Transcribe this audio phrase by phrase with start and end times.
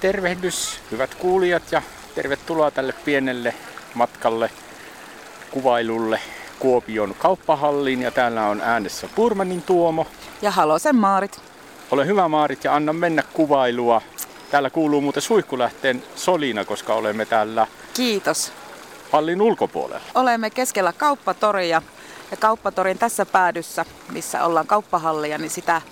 [0.00, 1.82] Tervehdys, hyvät kuulijat ja
[2.14, 3.54] tervetuloa tälle pienelle
[3.94, 4.50] matkalle
[5.50, 6.20] kuvailulle
[6.58, 10.06] Kuopion kauppahalliin ja täällä on äänessä Purmanin Tuomo.
[10.42, 11.40] Ja Halosen Maarit.
[11.90, 14.02] Ole hyvä Maarit ja anna mennä kuvailua.
[14.50, 18.52] Täällä kuuluu muuten suihkulähteen solina, koska olemme täällä Kiitos.
[19.12, 20.06] hallin ulkopuolella.
[20.14, 21.82] Olemme keskellä kauppatoria
[22.30, 25.82] ja kauppatorin tässä päädyssä, missä ollaan kauppahallia, niin sitä,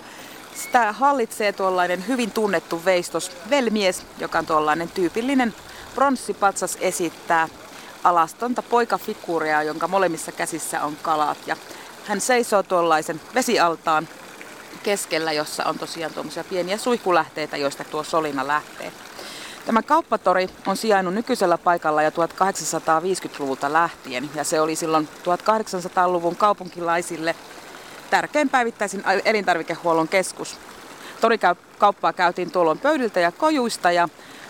[0.55, 5.54] sitä hallitsee tuollainen hyvin tunnettu veistos Velmies, joka on tuollainen tyypillinen
[5.94, 7.49] pronssipatsas esittää
[8.04, 11.39] alastonta poikafiguuria, jonka molemmissa käsissä on kalat.
[11.46, 11.57] Ja
[12.04, 14.08] hän seisoo tuollaisen vesialtaan
[14.82, 18.93] keskellä, jossa on tosiaan tuommoisia pieniä suihkulähteitä, joista tuo solina lähtee.
[19.66, 27.35] Tämä kauppatori on sijainnut nykyisellä paikalla jo 1850-luvulta lähtien ja se oli silloin 1800-luvun kaupunkilaisille
[28.11, 30.57] tärkein päivittäisin elintarvikehuollon keskus.
[31.21, 34.08] Torikauppaa käytiin tuolloin pöydiltä ja kojuista ja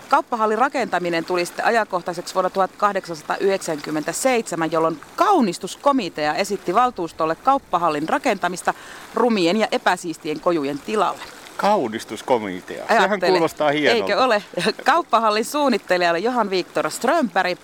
[0.09, 8.75] Kauppahallin rakentaminen tuli sitten ajankohtaiseksi vuonna 1897, jolloin kaunistuskomitea esitti valtuustolle kauppahallin rakentamista
[9.15, 11.23] rumien ja epäsiistien kojujen tilalle.
[11.57, 12.87] Kaunistuskomitea.
[12.89, 14.05] Sehän Ajattele, kuulostaa hienolta.
[14.05, 14.43] Eikö ole?
[14.85, 17.59] Kauppahallin suunnittelija oli Johan Viktor Strömberg.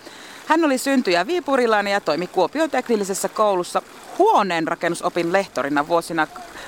[0.51, 3.81] Hän oli syntyjä viipurilainen ja toimi Kuopion teknillisessä koulussa
[4.17, 6.27] huoneen rakennusopin lehtorina vuosina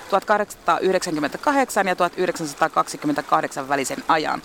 [0.09, 4.41] 1898 ja 1928 välisen ajan.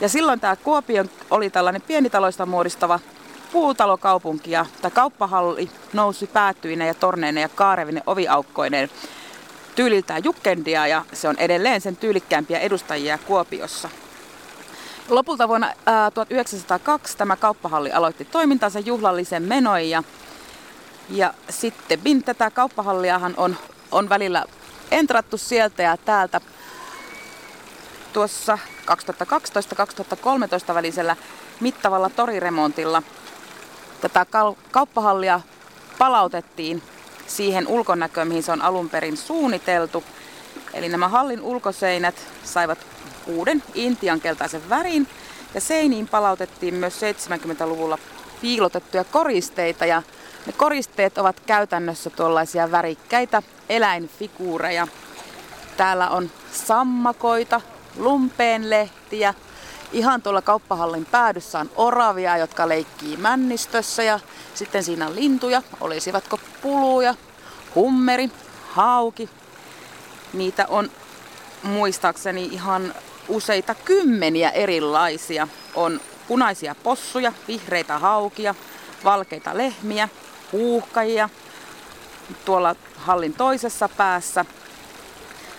[0.00, 3.00] Ja silloin tämä Kuopio oli tällainen pienitaloista muodistava
[3.52, 8.90] puutalokaupunki ja tämä kauppahalli nousi päättyineen ja torneineen ja kaarevinen oviaukkoineen
[9.74, 13.88] tyyliltään jukkendia ja se on edelleen sen tyylikkäämpiä edustajia Kuopiossa.
[15.08, 20.02] Lopulta vuonna ää, 1902 tämä kauppahalli aloitti toimintansa juhlallisen menoin ja,
[21.10, 23.56] ja sitten tätä kauppahalliahan on,
[23.92, 24.44] on välillä
[24.90, 26.40] entrattu sieltä ja täältä
[28.12, 28.58] tuossa
[30.70, 31.16] 2012-2013 välisellä
[31.60, 33.02] mittavalla toriremontilla
[34.00, 34.26] tätä
[34.70, 35.40] kauppahallia
[35.98, 36.82] palautettiin
[37.26, 40.04] siihen ulkonäköön, mihin se on alun perin suunniteltu.
[40.74, 42.95] Eli nämä hallin ulkoseinät saivat
[43.26, 45.08] uuden intiankeltaisen värin
[45.54, 47.98] ja seiniin palautettiin myös 70-luvulla
[48.40, 50.02] piilotettuja koristeita ja
[50.46, 54.88] ne koristeet ovat käytännössä tuollaisia värikkäitä eläinfiguureja.
[55.76, 57.60] Täällä on sammakoita,
[57.96, 59.34] lumpeenlehtiä.
[59.92, 64.20] Ihan tuolla kauppahallin päädyssä on oravia, jotka leikkii männistössä ja
[64.54, 65.62] sitten siinä on lintuja.
[65.80, 67.14] Olisivatko puluja,
[67.74, 68.30] hummeri,
[68.70, 69.28] hauki.
[70.32, 70.90] Niitä on
[71.62, 72.94] muistaakseni ihan
[73.28, 75.48] useita kymmeniä erilaisia.
[75.74, 78.54] On punaisia possuja, vihreitä haukia,
[79.04, 80.08] valkeita lehmiä,
[80.52, 81.28] huuhkajia.
[82.44, 84.44] Tuolla hallin toisessa päässä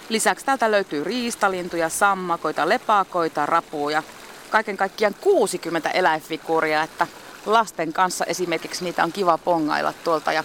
[0.10, 4.04] Lisäksi täältä löytyy riistalintuja, sammakoita, lepakoita, rapuja.
[4.50, 7.08] Kaiken kaikkiaan 60 eläinfiguuria, että
[7.46, 10.32] lasten kanssa esimerkiksi niitä on kiva pongailla tuolta.
[10.32, 10.44] Ja,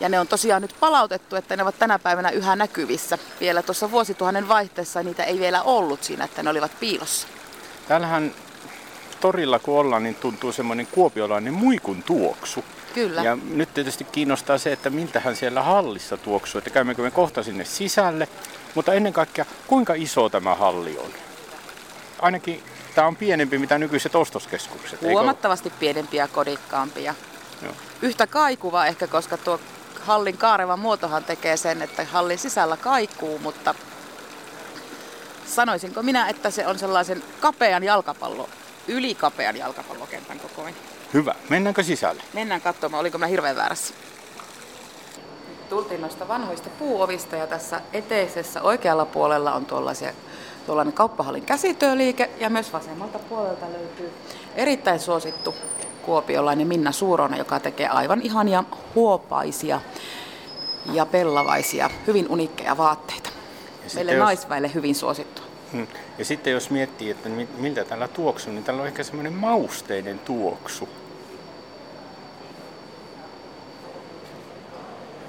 [0.00, 3.18] ja ne on tosiaan nyt palautettu, että ne ovat tänä päivänä yhä näkyvissä.
[3.40, 7.26] Vielä tuossa vuosituhannen vaihteessa niitä ei vielä ollut siinä, että ne olivat piilossa.
[7.88, 8.34] Täällähän
[9.20, 12.64] torilla kun ollaan, niin tuntuu semmoinen kuopiolainen muikun tuoksu.
[12.94, 13.22] Kyllä.
[13.22, 17.64] Ja nyt tietysti kiinnostaa se, että miltähän siellä hallissa tuoksuu, että käymmekö me kohta sinne
[17.64, 18.28] sisälle
[18.74, 21.10] mutta ennen kaikkea, kuinka iso tämä halli on?
[22.18, 22.62] Ainakin
[22.94, 25.02] tämä on pienempi mitä nykyiset ostoskeskukset.
[25.02, 25.78] Huomattavasti eikö?
[25.78, 27.14] pienempi ja kodikkaampia.
[27.62, 27.72] Joo.
[28.02, 29.60] Yhtä kaikuva ehkä, koska tuo
[30.08, 33.74] hallin kaareva muotohan tekee sen, että hallin sisällä kaikuu, mutta
[35.46, 38.48] sanoisinko minä, että se on sellaisen kapean jalkapallo,
[38.88, 40.80] ylikapean jalkapallokentän kokoinen.
[41.14, 41.34] Hyvä.
[41.48, 42.22] Mennäänkö sisälle?
[42.32, 43.94] Mennään katsomaan, oliko mä hirveän väärässä
[45.68, 50.12] tultiin noista vanhoista puuovista ja tässä eteisessä oikealla puolella on tuollaisia,
[50.66, 54.12] tuollainen kauppahallin käsityöliike ja myös vasemmalta puolelta löytyy
[54.56, 55.54] erittäin suosittu
[56.08, 58.64] kuopiolainen Minna Suurona, joka tekee aivan ihania
[58.94, 59.80] huopaisia
[60.92, 63.30] ja pellavaisia, hyvin unikkeja vaatteita.
[63.94, 64.24] Meille jos...
[64.24, 65.42] naisväille hyvin suosittu.
[65.72, 65.86] Hmm.
[66.18, 70.88] Ja sitten jos miettii, että miltä tällä tuoksuu, niin tällä on ehkä semmoinen mausteinen tuoksu.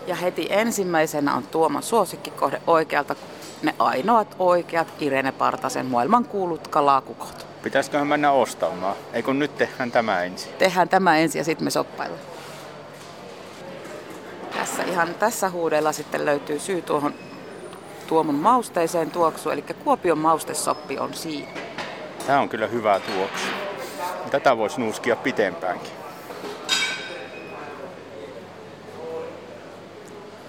[0.07, 3.15] Ja heti ensimmäisenä on Tuoman suosikkikohde oikealta
[3.61, 7.48] ne ainoat oikeat Irene Partasen maailman kuulut kalakukot.
[7.63, 8.95] Pitäisiköhän mennä ostamaan?
[9.13, 10.53] Eikö nyt tehdään tämä ensin?
[10.53, 12.21] Tehdään tämä ensin ja sitten me soppaillaan.
[14.53, 17.13] Tässä ihan tässä huudella sitten löytyy syy tuohon
[18.09, 21.51] Tuomun mausteiseen tuoksuun, eli Kuopion maustesoppi on siinä.
[22.27, 23.45] Tämä on kyllä hyvä tuoksu.
[24.31, 25.91] Tätä voisi nuuskia pitempäänkin.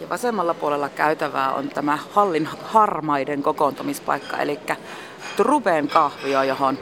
[0.01, 4.59] Ja vasemmalla puolella käytävää on tämä hallin harmaiden kokoontumispaikka, eli
[5.37, 6.79] Truben kahvio, johon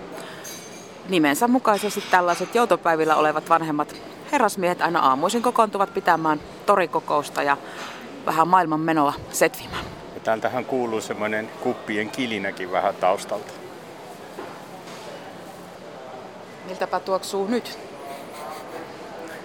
[1.08, 3.96] nimensä mukaisesti tällaiset joutopäivillä olevat vanhemmat
[4.32, 7.56] herrasmiehet aina aamuisin kokoontuvat pitämään torikokousta ja
[8.26, 9.84] vähän maailman menoa setvimään.
[10.14, 13.52] Ja täältähän kuuluu semmoinen kuppien kilinäkin vähän taustalta.
[16.66, 17.78] Miltäpä tuoksuu nyt?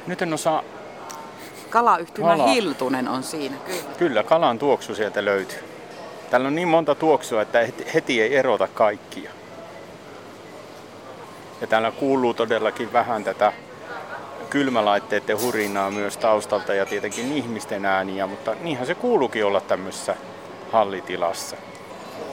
[0.08, 0.64] Nyt en osaa...
[1.70, 2.48] Kalayhtymä Kala.
[2.48, 3.96] Hiltunen on siinä, kyllä.
[3.98, 5.60] Kyllä, kalan tuoksu sieltä löytyy.
[6.30, 7.60] Täällä on niin monta tuoksua, että
[7.94, 9.32] heti ei erota kaikkia.
[11.64, 13.54] Ja täällä kuuluu todellakin vähän tätä
[14.50, 20.16] kylmälaitteiden hurinaa myös taustalta ja tietenkin ihmisten ääniä, mutta niinhän se kuuluukin olla tämmöisessä
[20.72, 21.58] hallitilassa.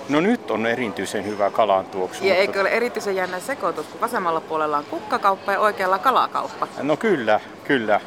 [0.09, 2.25] No nyt on erityisen hyvä kalan tuoksu.
[2.25, 6.69] Ja eikö ole erityisen jännä sekoitus, kun vasemmalla puolella on kukkakauppa ja oikealla kalakauppa?
[6.83, 8.01] No kyllä, kyllä.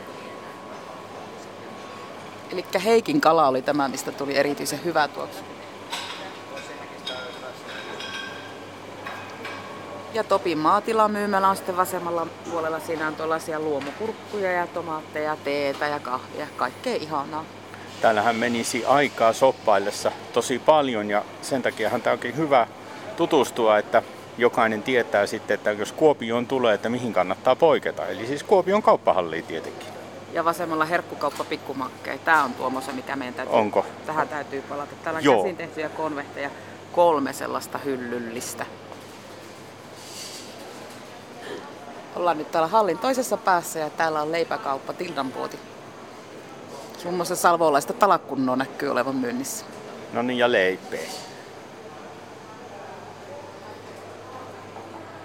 [2.52, 5.53] Eli Heikin kala oli tämä, mistä tuli erityisen hyvä tuoksu.
[10.14, 12.80] Ja Topin maatilamyymälä on sitten vasemmalla puolella.
[12.80, 16.48] Siinä on tuollaisia luomukurkkuja ja tomaatteja, teetä ja kahvia.
[16.58, 17.46] Kaikkea ihanaa.
[18.02, 22.68] Täällähän menisi aikaa soppaillessa tosi paljon ja sen takia tämä onkin hyvä
[23.16, 24.04] tutustua, että
[24.38, 28.08] jokainen tietää sitten, että jos Kuopioon tulee, että mihin kannattaa poiketa.
[28.08, 29.88] Eli siis Kuopion kauppahalli tietenkin.
[30.34, 32.18] Ja vasemmalla herkkukauppa pikkumakkei.
[32.18, 33.86] Tämä on tuommoisa, mikä meidän täytyy, Onko?
[34.06, 34.96] tähän täytyy palata.
[35.04, 35.44] Täällä on Joo.
[35.44, 36.50] käsin tehtyjä konvehteja,
[36.92, 38.66] kolme sellaista hyllyllistä.
[42.16, 45.60] Ollaan nyt täällä hallin toisessa päässä ja täällä on leipäkauppa Tildanpuoti.
[47.04, 49.66] Muun muassa salvolaista talakkunnoa näkyy olevan myynnissä.
[50.14, 51.10] No niin, ja leipeä.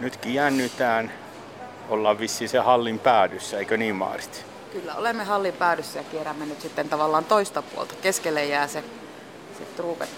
[0.00, 1.12] Nyt kiännytään.
[1.88, 4.46] Ollaan vissiin se hallin päädyssä, eikö niin Maarit?
[4.72, 7.94] Kyllä, olemme hallin päädyssä ja kierrämme nyt sitten tavallaan toista puolta.
[8.02, 8.84] Keskelle jää se,
[9.58, 10.08] se Truupet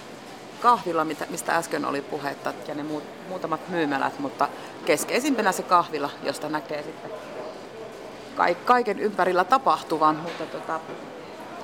[0.60, 4.48] kahvila, mistä äsken oli puhetta, ja ne muut, muutamat myymälät, mutta
[4.84, 7.10] keskeisimpänä se kahvila, josta näkee sitten
[8.64, 10.16] kaiken ympärillä tapahtuvan.
[10.16, 10.80] Mutta tota,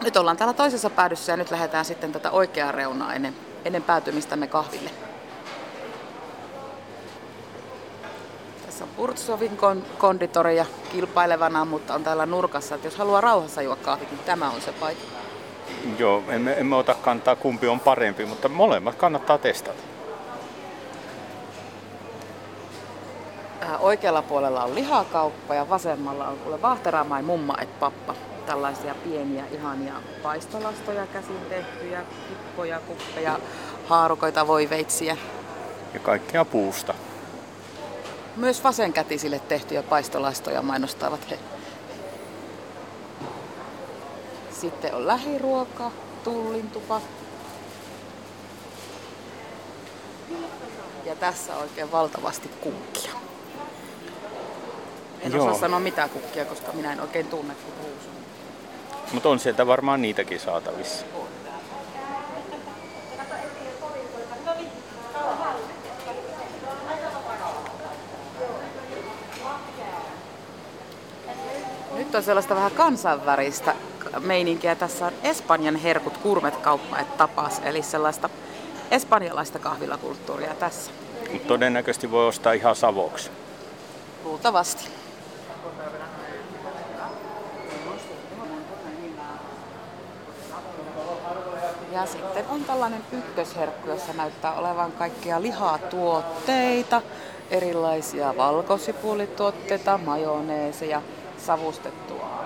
[0.05, 4.47] nyt ollaan täällä toisessa päädyssä ja nyt lähdetään sitten tätä oikeaa reunaa ennen, ennen päätymistämme
[4.47, 4.91] kahville.
[8.67, 9.59] Tässä on Burtsovin
[9.99, 14.51] konditori ja kilpailevana, mutta on täällä nurkassa, että jos haluaa rauhassa juo kahvit, niin tämä
[14.51, 15.26] on se paikka.
[15.99, 19.83] Joo, emme, emme ota kantaa kumpi on parempi, mutta molemmat kannattaa testata.
[23.63, 28.15] Äh, oikealla puolella on lihakauppa ja vasemmalla on kuule Vahteramain mumma et pappa.
[28.47, 33.39] Tällaisia pieniä ihania paistolastoja käsin tehtyjä, kippoja, kuppeja,
[33.87, 35.17] haarukoita, voiveitsiä.
[35.95, 36.95] Ja kaikkea puusta.
[38.37, 41.39] Myös vasenkätisille tehtyjä paistolastoja mainostavat he.
[44.61, 45.91] Sitten on lähiruoka,
[46.25, 47.01] tullintupa.
[51.05, 53.13] Ja tässä oikein valtavasti kukkia.
[55.21, 55.47] En Joo.
[55.47, 58.13] osaa sanoa mitään kukkia, koska minä en oikein tunne kuin ruusun.
[59.13, 61.07] Mutta on sieltä varmaan niitäkin saatavissa.
[71.95, 73.75] Nyt on sellaista vähän kansainvälistä
[74.21, 74.75] meininkiä.
[74.75, 78.31] Tässä on Espanjan herkut kurmetkauppa et tapas, eli sellaista
[78.91, 80.91] espanjalaista kahvilakulttuuria tässä.
[81.47, 83.31] Todennäköisesti voi ostaa ihan savoksi.
[84.25, 84.89] Luultavasti.
[91.93, 97.03] Ja sitten on tällainen ykkösherkku, jossa näyttää olevan kaikkia lihatuotteita,
[97.51, 101.03] erilaisia valkosipulituotteita, majoneeseja,
[101.39, 102.46] savustettua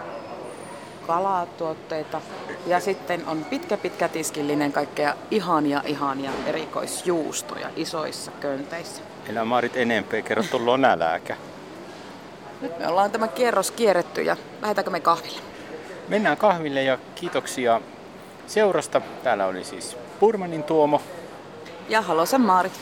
[1.10, 2.20] kalatuotteita.
[2.66, 9.02] Ja sitten on pitkä pitkä tiskillinen kaikkea ihania ihania erikoisjuustoja isoissa könteissä.
[9.28, 11.36] Elä Marit enempää, kerro tullut nälääkä.
[12.60, 15.40] Nyt me ollaan tämä kierros kierretty ja lähdetäänkö me kahville?
[16.08, 17.80] Mennään kahville ja kiitoksia
[18.46, 19.00] seurasta.
[19.22, 21.02] Täällä oli siis Purmanin Tuomo.
[21.88, 22.80] Ja Halosen Maarit.